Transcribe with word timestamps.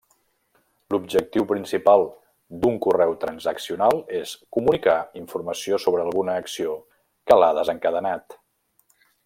L'objectiu 0.93 1.43
principal 1.51 2.05
d'un 2.63 2.79
correu 2.85 3.13
transaccional 3.25 4.01
és 4.21 4.33
comunicar 4.57 4.97
informació 5.23 5.79
sobre 5.85 6.07
alguna 6.07 6.39
acció 6.45 6.75
que 7.29 7.39
l'ha 7.41 7.55
desencadenat. 7.59 8.39